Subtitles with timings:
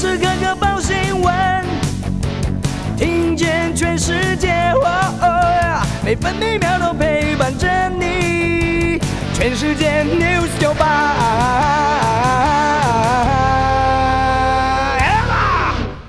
[0.00, 1.34] 时刻刻报新闻，
[2.96, 4.72] 听见全世界，
[6.02, 8.98] 每分每秒都陪伴着你。
[9.34, 11.18] 全世界 news 九八。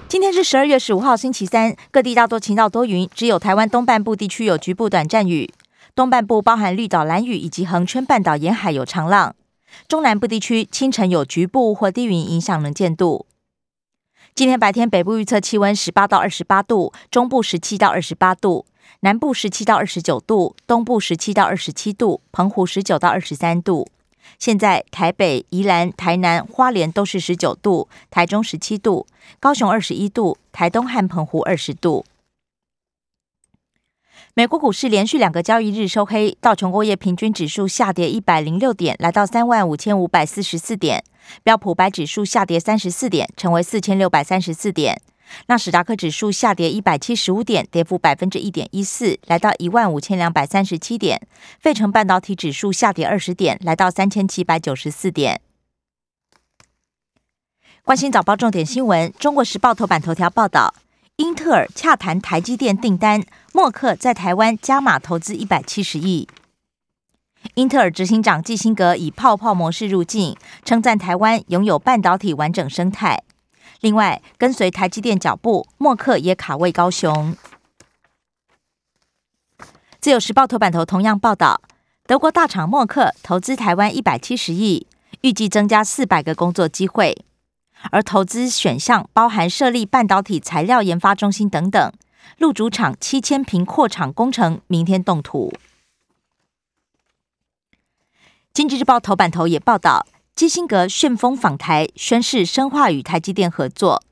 [0.07, 5.53] 今天是十二月十五号，星期三，各地大多晴到多云，只有台湾东半部地区有局部短暂雨。
[5.93, 9.35] 东半部包含绿岛、蓝屿以及恒春半岛沿海有长浪。
[9.89, 13.25] 中南部地区清晨有局部或低云影响能见度。
[14.33, 18.65] 今天白天北部预测气温十八到二十八度，中部十七到二十八度，
[19.01, 23.87] 南部十七到二十九度，东部十七到二十七度，澎湖十九到二十三度。
[24.39, 29.05] 现在台北、宜兰、台南、花莲都是十九度，台中十七度，
[29.39, 32.05] 高雄二十一度，台东和澎湖二十度。
[34.33, 41.01] 美国股市连续两个交易日收黑，道琼工业平均指数下跌一百零六点，来到三万五千五百四十四点；
[41.43, 44.95] 标普白指数下跌三十四点，成为四千六百三十四点；
[45.47, 51.17] 纳斯达克指数下跌一百七十五点，跌幅百分之一点一四，来到一万五千两百三十七点；
[51.59, 55.41] 费城半导体指数下跌二十点，来到三千七百九十四点。
[57.83, 60.75] 关心早报重点新闻，《中国时报》头版头条报道。
[61.17, 63.23] 英特尔洽谈台积电订单，
[63.53, 66.27] 默克在台湾加码投资一百七十亿。
[67.55, 73.23] 英特尔执行长基辛格以泡泡模式入境，称赞台湾拥有半导体完整生态。
[73.81, 77.35] 另外，跟随台积电脚步，默克也卡位高雄。
[79.99, 81.61] 自由时报头版头同样报道，
[82.05, 84.87] 德国大厂默克投资台湾一百七十亿，
[85.21, 87.25] 预计增加四百个工作机会。
[87.89, 91.91] 而投资选项包含设立半导体材料研发中心等等，
[92.37, 95.51] 陆主厂七千平扩厂工程明天动土。
[98.53, 104.03] 经济日报头版头也报道，基辛格旋风访台，宣誓深化与台积电合作。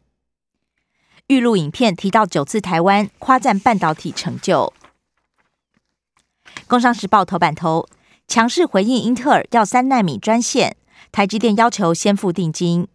[1.27, 4.71] 预录影片提到九次台湾，夸赞半导体成就。
[6.67, 7.89] 工商时报头版头
[8.29, 10.77] 强势回应英特尔要三纳米专线，
[11.11, 12.87] 台积电要求先付定金。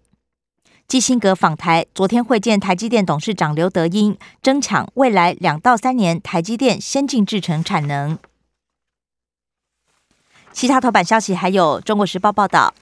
[0.88, 8.18] 基辛格访台，昨天会见台积电董事长刘德英，争抢未来两到三年台积电先进制程产能。
[10.54, 12.72] 其他头版消息还有《中国时报》报道，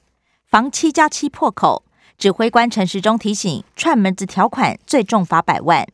[0.47, 1.83] 防七加七破口，
[2.19, 5.89] 指挥官陈时中提醒，串门子条款最重罚百万。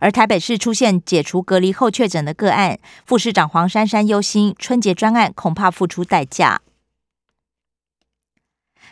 [0.00, 6.60] 而台北市出现解除隔离后确诊的个案，副市长黄珊珊忧心春节专案恐怕付出代价。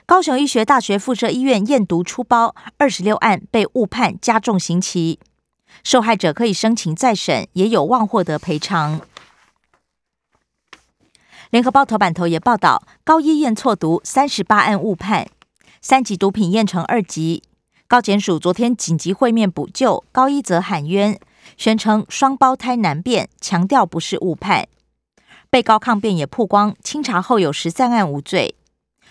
[0.06, 5.20] 高雄医学大学附设医院验毒出包，二十六案被误判加重刑期，
[5.84, 9.02] 受害者可以申请再审，也有望获得赔偿。
[11.50, 15.28] 联合报头版头也报道，高一验错毒三十八案误判，
[15.80, 17.42] 三级毒品验成二级。
[17.86, 21.20] 高检署昨天紧急会面补救，高一则喊冤，
[21.56, 24.66] 宣称双胞胎难辨，强调不是误判。
[25.48, 28.56] 被告抗辩也曝光，清查后有十三案无罪。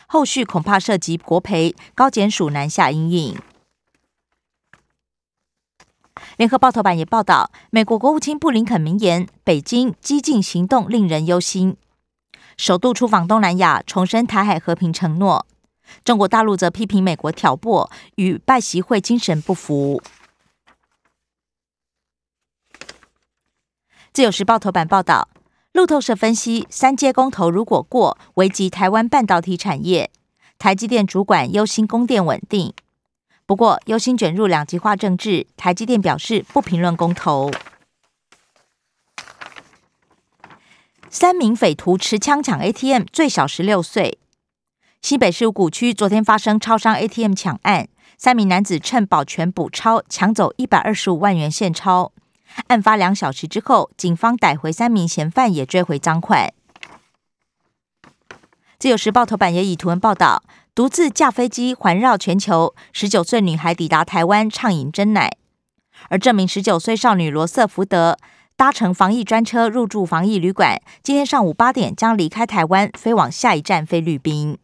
[0.07, 3.37] 后续恐怕涉及国赔，高检署南下应应。
[6.35, 11.77] 联合报头版也报道，美国国务卿布林肯明言，北京激进行动令人忧心。
[12.57, 15.45] 首度出访东南亚，重申台海和平承诺。
[16.03, 20.01] 中国大陆则批评美国挑拨，与拜习会精神不符。
[24.13, 25.27] 自由时报头版报道。
[25.73, 30.09] 路透社分析，三阶公投如果过，危及台湾半导体产业。
[30.57, 32.73] 台积电主管忧心供电稳定，
[33.45, 35.45] 不过忧心卷入两极化政治。
[35.57, 37.51] 台积电表示不评论公投。
[41.17, 44.19] 三名匪徒持枪抢 ATM，最小十六岁。
[45.01, 47.87] 西北市五股区昨天发生超商 ATM 抢案，
[48.17, 52.11] 三名男子趁保全补超，抢走一百二十五万元现钞。
[52.67, 56.51] 案发两小时之后，警方逮回三名嫌犯，也追回赃款。
[58.77, 60.43] 自由时报头版也以图文报道：
[60.75, 65.37] 独自驾飞机环绕全球，十九岁女孩抵达台湾畅饮真奶。
[66.09, 68.17] 而这名十九岁少女罗瑟福德
[68.57, 74.57] 搭乘防疫专车入住防疫旅馆，今天上午八点将离开台湾，飞往下一站菲律宾。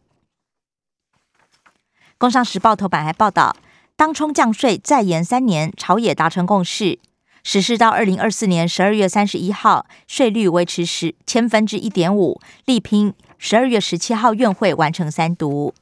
[2.16, 3.54] 工商时报头版还报道：
[3.94, 6.98] 当冲降税再延三年，朝野达成共识。
[7.44, 15.74] 实施到二零二四年十二月三十一号，税率维持十千分之一点五，力拼十二月十七号院会完成三读。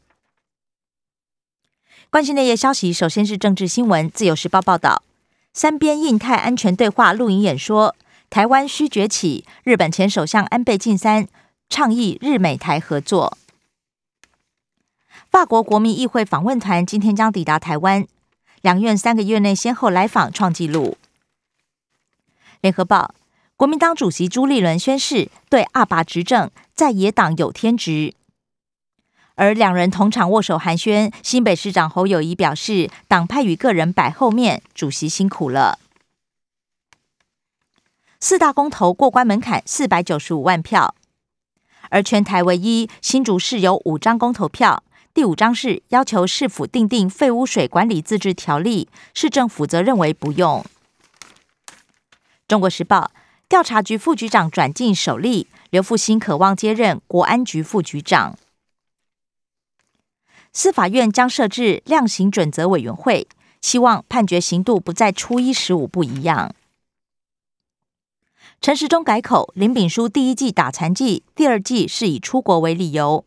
[2.08, 4.10] 关心内页消息，首先是政治新闻。
[4.10, 5.02] 自由时报报道，
[5.52, 7.96] 三边印太安全对话录影演说，
[8.28, 9.44] 台湾需崛起。
[9.64, 11.26] 日本前首相安倍晋三
[11.68, 13.36] 倡议日美台合作。
[15.28, 18.06] 法国国民议会访问团今天将抵达台湾，
[18.62, 20.96] 两院三个月内先后来访，创纪录。
[22.60, 23.14] 联合报，
[23.56, 28.14] 国民党主席朱立伦宣誓对阿拔执政，在野党有天职。
[29.40, 35.78] 而两人同场握手寒暄，新北市长侯友谊表示，党派与个人摆后面，主席辛苦了。
[38.20, 40.94] 四大公投过关门槛四百九十五万票，
[41.88, 44.82] 而全台唯一新竹市有五张公投票。
[45.14, 50.62] 第五张是要求市府订定废污水管理自治条例，市政府则认为不用。
[52.46, 53.10] 中国时报
[53.48, 58.36] 调查局副局长转进首例，刘复兴渴望接任国安局副局长。
[60.52, 63.28] 司法院将设置量刑准则委员会，
[63.60, 66.54] 希望判决刑度不在初一十五不一样。
[68.60, 73.24] 陈时中改口，林炳书第一季打残剂，第二季是以出国为理由。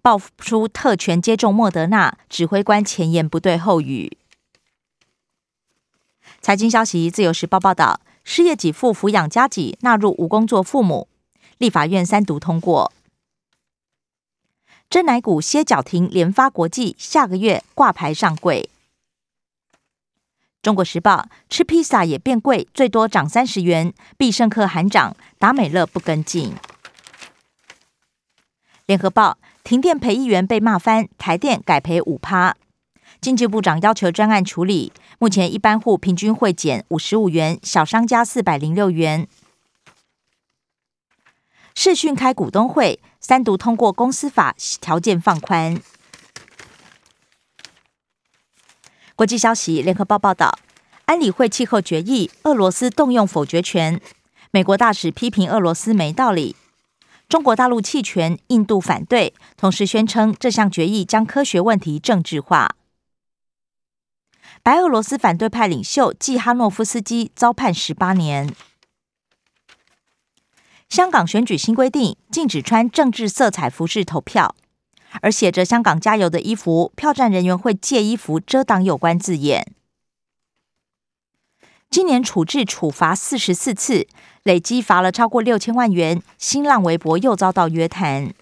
[0.00, 4.16] 爆出特权接种莫德纳，指挥官前言不对后语。
[6.40, 11.08] 财经消息，自由时报报道，失业给付抚养家给纳入无工作父母，
[11.58, 12.92] 立法院三读通过。
[14.92, 18.68] 真奶股歇脚停，联发国际下个月挂牌上柜。
[20.60, 26.52] 中国时报吃披萨也变贵，最多涨三十元，必胜客喊涨，达美乐不跟进。
[28.84, 29.38] 联合报。
[29.64, 32.54] 停电赔一元被骂翻，台电改赔五趴。
[33.18, 39.26] 经济部长要求专案处理，目前一般户平均会减五十五元，小商家四百零六元。
[41.74, 45.80] 视讯开股东会，三读通过公司法条件放宽。
[49.14, 50.58] 国际消息，联合报报道，
[51.04, 54.00] 安理会气候决议，俄罗斯动用否决权，
[54.50, 56.56] 美国大使批评俄罗斯没道理。
[57.28, 62.74] 中国大陆弃权，印度反对，同时宣称这项决议将科学问题政治化。
[64.64, 68.52] 白俄罗斯反对派领袖季哈诺夫斯基遭判十八年。
[70.92, 74.54] 香港选举新规定，禁止穿政治色彩服饰投票，
[75.22, 79.72] 而写着“香港加油”的衣服，票站人员会借衣服遮挡有关字眼。
[81.88, 84.06] 今年处置处罚四十四次。
[84.42, 88.34] 累计罚了超过六千万元，新浪微博又遭到约谈。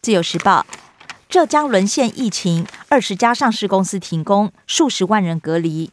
[0.00, 0.64] 自由时报：
[1.28, 5.90] 浙江沦陷疫情，二十家上市公司停工，数十万人隔离。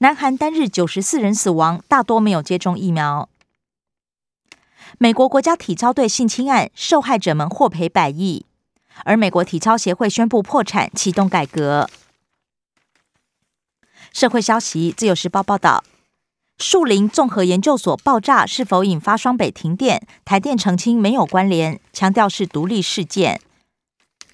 [0.00, 3.28] 南韩单日九十四人死亡，大多没有接种疫苗。
[4.98, 8.46] 美国国家体操队性侵案受害者们获赔百亿，
[9.04, 11.90] 而美国体操协会宣布破产，启动改革。
[14.12, 15.82] 社会消息，《自由时报》报道，
[16.58, 20.06] 树林综合研究所爆炸是否引发双北停电？
[20.24, 23.40] 台电澄清没有关联，强调是独立事件。《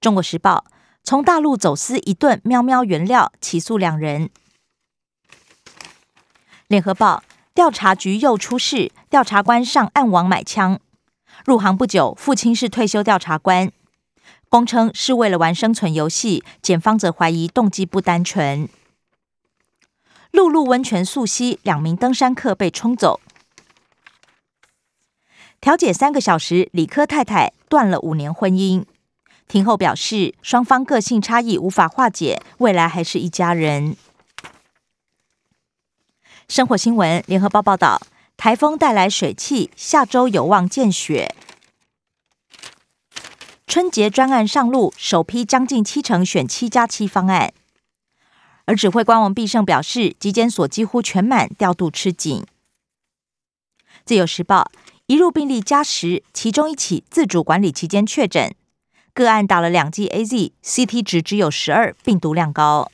[0.00, 0.64] 中国时报》
[1.04, 4.26] 从大陆走私一吨喵喵原料，起诉两人。
[6.72, 7.22] 《联合报》
[7.54, 10.80] 调查局又出事，调查官上暗网买枪，
[11.44, 13.70] 入行不久，父亲是退休调查官，
[14.48, 18.70] 公称是为了玩生存游戏，检方则怀疑动机不单纯。
[20.30, 23.20] 露露温泉溯溪，两名登山客被冲走。
[25.60, 28.86] 调解三个小时，理科太太断了五年婚姻。
[29.46, 33.94] 庭后表示，双方个性差异无法化解，未来还是一家人。
[36.52, 38.02] 生活新闻，联合报报道，
[38.36, 41.34] 台风带来水汽，下周有望见雪。
[43.66, 47.54] 春节专案上路，首批将近七成选七加七方案。
[48.66, 52.44] 而指挥官王必胜表示，基检所几乎全满，调度吃紧。
[54.04, 54.70] 自由时报
[55.06, 58.54] 一入病例加十，其中一起自主管理期间确诊
[59.14, 62.92] 个案打了两剂 A Z，CT 值只有十二，病毒量高。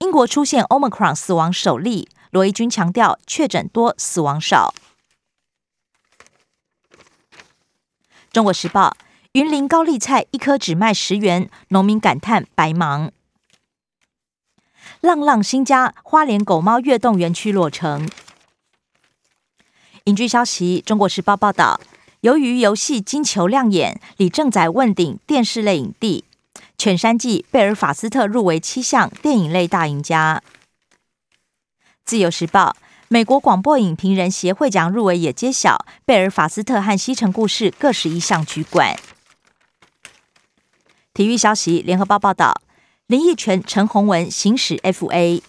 [0.00, 4.74] 英国出现 Omicron 死亡首例，罗伊军强调确诊多，死亡少。
[8.32, 8.96] 中国时报
[9.32, 13.12] 云林高丽菜一颗只卖十元，农民感叹白忙。
[15.02, 18.08] 浪浪新家花莲狗猫跃动园区落成。
[20.04, 21.78] 影剧消息，《中国时报》报道，
[22.22, 26.24] 由于游戏金球亮眼，李正宰问鼎电视类影帝，
[26.80, 30.42] 《犬山记》贝尔法斯特入围七项电影类大赢家。
[32.06, 32.74] 自由时报，
[33.08, 38.98] 美国广播影评人协会奖入围也揭晓，贝尔法斯特和西城故事各十一项居冠。
[41.12, 42.62] 体育消息，《联合报》报道。
[43.08, 45.42] 林奕泉、陈宏文行使 FA。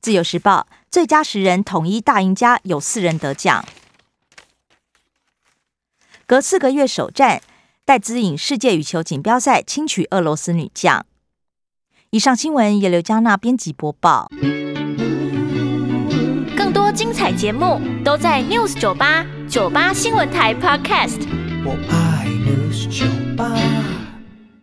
[0.00, 3.66] 自由时报最佳十人统一大赢家有四人得奖。
[6.24, 7.42] 隔四个月首战，
[7.86, 11.04] 戴资颖世界羽球锦标赛轻取俄罗斯女将。
[12.10, 14.30] 以上新闻由刘嘉娜编辑播报。
[16.56, 21.28] 更多精彩节目都在 News 九八九八新闻台 Podcast。
[21.66, 23.83] 我爱 News 酒吧。